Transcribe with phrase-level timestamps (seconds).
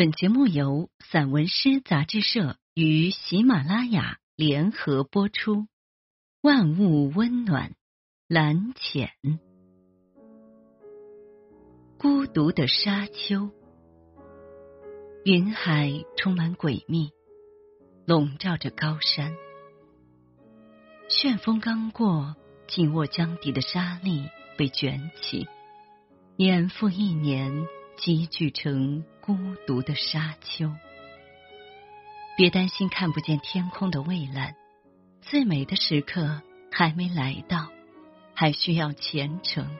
[0.00, 5.66] 本节目由散文诗杂志社与喜马拉雅联合播出。
[6.40, 7.74] 万物温暖，
[8.26, 9.10] 蓝浅。
[11.98, 13.50] 孤独的沙丘，
[15.26, 17.10] 云海充满诡秘，
[18.06, 19.34] 笼罩着高山。
[21.10, 22.36] 旋风刚过，
[22.66, 25.46] 紧握江底的沙粒被卷起，
[26.36, 27.66] 年复一年，
[28.00, 29.04] 积聚成。
[29.20, 30.72] 孤独的沙丘，
[32.36, 34.56] 别担心看不见天空的蔚蓝，
[35.20, 37.68] 最美的时刻还没来到，
[38.34, 39.70] 还需要虔诚。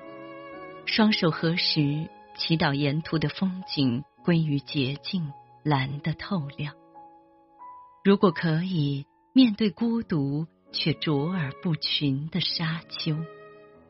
[0.87, 5.33] 双手合十，祈祷沿途的风景归于洁净，
[5.65, 6.77] 蓝的透亮。
[8.05, 13.17] 如果可以面对孤独却卓尔不群的沙丘，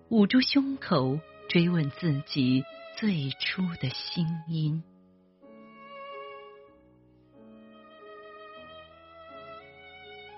[0.09, 1.21] 捂住胸口，
[1.51, 2.65] 追问自己
[3.01, 4.83] 最初的心音。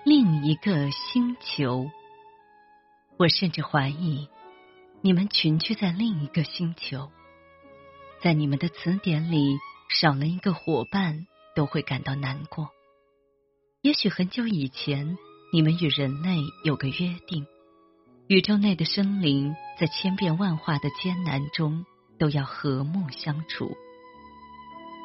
[0.05, 1.91] 另一个星球，
[3.17, 4.29] 我甚至怀疑，
[5.01, 7.11] 你们群居在另一个星球，
[8.21, 9.57] 在你们的词典里
[9.89, 12.69] 少了一个伙伴，都会感到难过。
[13.81, 15.17] 也许很久以前，
[15.51, 17.45] 你们与人类有个约定：
[18.27, 21.85] 宇宙内的生灵在千变万化的艰难中
[22.23, 23.75] 都要和睦相处。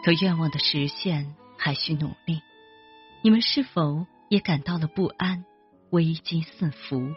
[0.04, 2.40] 可愿望的实现还需努力。
[3.22, 4.06] 你们是否？
[4.28, 5.44] 也感到了不安，
[5.90, 7.14] 危机四伏，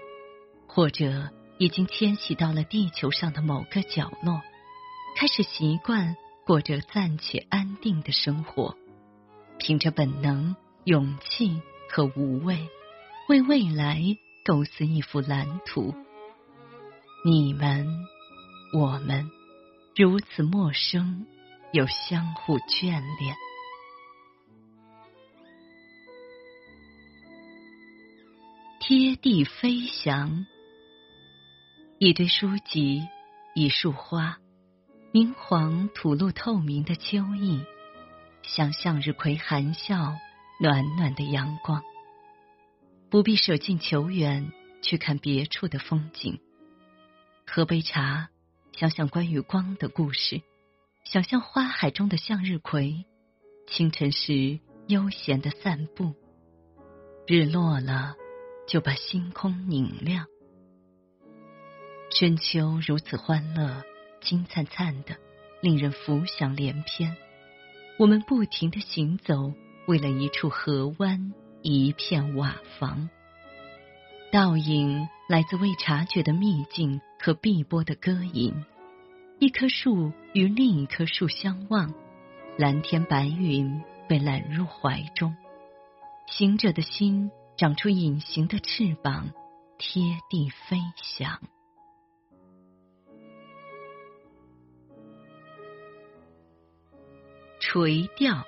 [0.65, 1.29] 或者
[1.59, 4.41] 已经迁徙到了地球上的某个角落，
[5.17, 8.75] 开始习惯过着暂且安定的生活，
[9.59, 12.69] 凭着本能、勇气和无畏，
[13.27, 14.01] 为未来
[14.45, 15.93] 构思一幅蓝图。
[17.25, 17.87] 你们，
[18.73, 19.29] 我们，
[19.93, 21.27] 如此陌生，
[21.73, 23.35] 又相互眷恋。
[28.79, 30.45] 贴地飞翔，
[31.99, 33.05] 一堆书籍，
[33.53, 34.37] 一束花，
[35.11, 37.61] 明黄吐露透明的秋意，
[38.43, 40.15] 像向日葵含笑，
[40.61, 41.83] 暖暖的阳光。
[43.09, 46.39] 不必舍近求远去看别处的风景，
[47.45, 48.29] 喝杯茶，
[48.73, 50.41] 想想关于光的故事，
[51.03, 53.05] 想象花海中的向日葵，
[53.67, 56.13] 清晨时悠闲的散步，
[57.27, 58.15] 日落了。
[58.67, 60.27] 就把星空拧亮。
[62.09, 63.83] 深秋如此欢乐，
[64.21, 65.17] 金灿灿的，
[65.61, 67.17] 令人浮想联翩。
[67.99, 69.53] 我们不停的行走，
[69.87, 73.09] 为了一处河湾，一片瓦房。
[74.31, 78.53] 倒影来自未察觉的秘境和碧波的歌吟。
[79.39, 81.93] 一棵树与另一棵树相望，
[82.57, 85.33] 蓝天白云被揽入怀中。
[86.27, 87.31] 行者的心。
[87.57, 89.29] 长出隐形的翅膀，
[89.77, 91.39] 贴地飞翔。
[97.59, 98.43] 垂钓，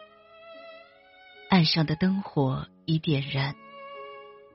[1.50, 3.56] 岸上的灯火已点燃。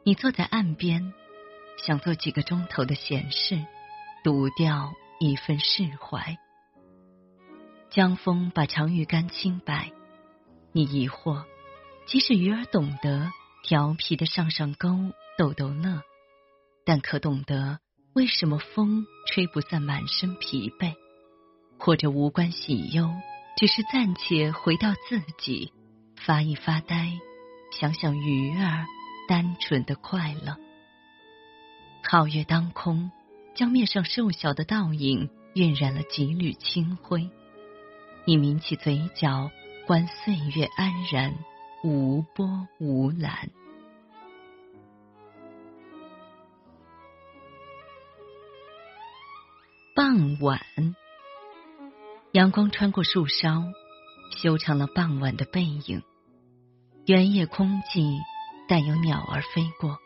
[0.03, 1.15] 你坐在岸边，
[1.85, 3.65] 想做几个钟头的闲事，
[4.23, 6.37] 赌掉一份释怀。
[7.91, 9.93] 江风把长鱼竿轻摆，
[10.73, 11.45] 你疑惑，
[12.07, 13.31] 即使鱼儿懂得。
[13.61, 14.97] 调皮的上上钩，
[15.37, 16.01] 逗逗乐，
[16.87, 17.81] 但可懂得
[18.15, 20.95] 为什么风吹不散满身疲惫，
[21.79, 23.11] 或者无关喜忧，
[23.59, 25.73] 只是暂且回到自己，
[26.17, 27.19] 发一发呆，
[27.79, 28.87] 想想鱼儿
[29.29, 30.57] 单纯的快乐。
[32.11, 33.13] 皓月当空，
[33.55, 37.29] 江面上瘦小的倒影晕染了几缕清辉，
[38.25, 39.51] 你抿起嘴角，
[39.87, 41.35] 观岁月安然。
[41.85, 43.51] 无波无澜。
[49.95, 50.61] 傍晚，
[52.33, 53.65] 阳光穿过树梢，
[54.35, 56.03] 修长了傍晚的背影。
[57.05, 58.19] 原野空寂，
[58.67, 59.99] 但有鸟儿飞过。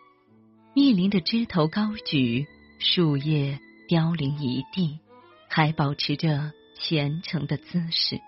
[0.74, 2.46] 密林的枝头高举，
[2.78, 5.00] 树叶凋零一地，
[5.46, 8.19] 还保持着虔诚的姿势。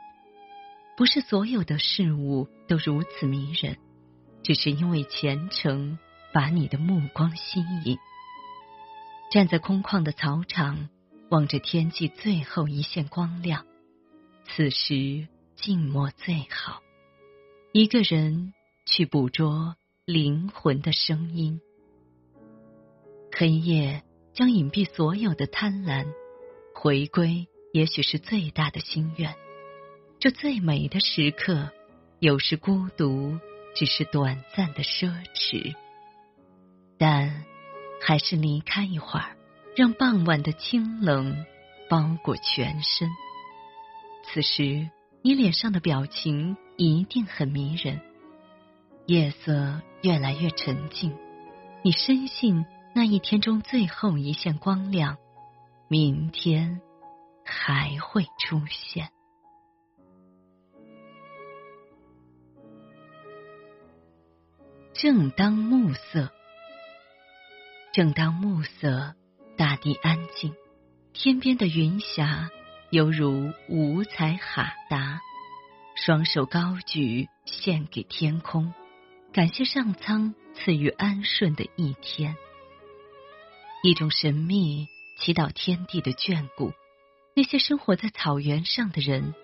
[0.95, 3.79] 不是所有的事物都如此迷人，
[4.43, 5.99] 只是因为虔诚
[6.35, 7.97] 把你的目光吸引。
[9.33, 10.91] 站在空旷的草场，
[11.31, 13.65] 望着天际最后一线光亮，
[14.45, 15.27] 此时
[15.57, 16.83] 静默最好。
[17.73, 18.53] 一个人
[18.85, 21.59] 去捕捉灵魂的声音。
[23.37, 26.07] 黑夜将隐蔽所有的贪婪，
[26.73, 29.35] 回归也许是最大的心愿。
[30.21, 31.71] 这最美的时刻，
[32.21, 33.37] 有时孤独
[33.75, 35.75] 只是短暂的奢侈，
[36.97, 37.45] 但
[38.01, 39.37] 还是离开一会儿，
[39.75, 41.45] 让傍晚的清冷
[41.91, 43.11] 包裹全身。
[44.27, 44.89] 此时，
[45.23, 48.01] 你脸上的表情一定很迷人。
[49.07, 51.13] 夜色越来越沉静，
[51.83, 52.65] 你深信
[52.97, 55.19] 那一天中最后一线光亮，
[55.89, 56.81] 明天
[57.45, 59.11] 还会出现。
[64.93, 66.31] 正当暮色，
[67.93, 69.17] 正当暮色，
[69.57, 70.55] 大地安静，
[71.13, 72.49] 天边的云霞
[72.91, 75.21] 犹如五彩哈达，
[75.97, 78.73] 双手高举，献给天空。
[79.33, 82.37] 感谢上苍赐予安顺的一天，
[83.85, 84.89] 一种神秘
[85.19, 86.73] 祈祷天地的眷顾。
[87.37, 89.35] 那些生活在草原上的人，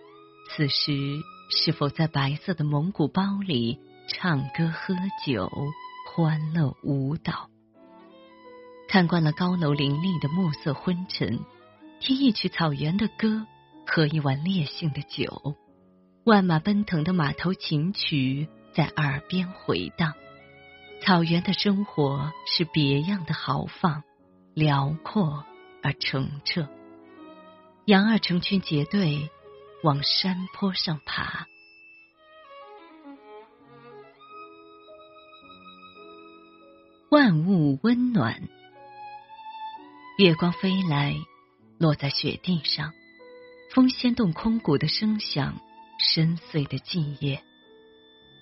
[0.48, 1.20] 此时
[1.50, 3.78] 是否在白色的蒙古包里
[4.08, 4.94] 唱歌喝
[5.26, 5.52] 酒、
[6.10, 7.50] 欢乐舞蹈？
[8.88, 11.40] 看惯了高楼林立的暮色昏沉，
[12.00, 13.46] 听一曲草原的歌，
[13.86, 15.54] 喝一碗烈性的酒，
[16.24, 18.48] 万马奔腾的马头琴曲。
[18.72, 20.14] 在耳边回荡，
[21.02, 24.04] 草原的生活是别样的豪放、
[24.60, 25.46] 辽阔
[25.82, 26.68] 而澄澈。
[27.86, 29.30] 羊儿成群结队
[29.82, 31.46] 往山坡上爬，
[37.08, 38.50] 万物温暖。
[40.18, 41.16] 月光飞来，
[41.78, 42.92] 落在雪地上，
[43.72, 45.58] 风掀动空谷的声响，
[45.98, 47.42] 深邃的静夜。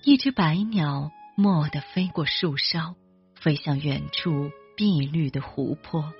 [0.03, 2.97] 一只白鸟蓦地飞过树梢，
[3.35, 6.13] 飞向远处碧绿的湖泊。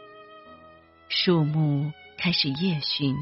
[1.08, 3.16] 树木开始夜巡，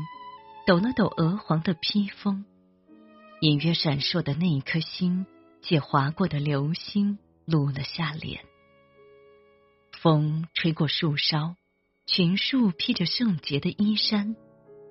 [0.66, 2.44] 抖了抖鹅黄的披风，
[3.42, 5.28] 隐约闪烁的那一颗星，
[5.62, 8.45] 借划过的流星露了下脸。
[10.01, 11.56] 风吹过树梢，
[12.07, 14.36] 群树披着圣洁的衣衫，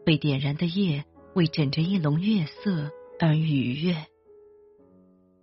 [0.05, 1.05] 被点燃的夜
[1.35, 4.07] 为枕着一笼月色而愉悦。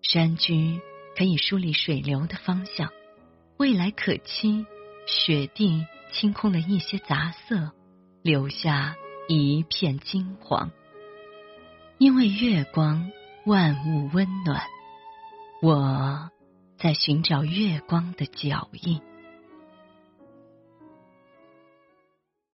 [0.02, 0.80] 山居
[1.18, 2.90] 可以梳理水流的方向，
[3.58, 4.66] 未来可期。
[5.06, 7.72] 雪地清空了一些杂色，
[8.22, 8.96] 留下
[9.28, 10.72] 一片金黄。
[11.98, 13.12] 因为月光，
[13.46, 14.64] 万物温暖。
[15.62, 16.30] 我
[16.78, 19.02] 在寻找月光的脚印。